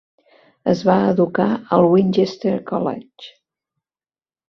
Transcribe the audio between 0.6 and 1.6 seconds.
Es va educar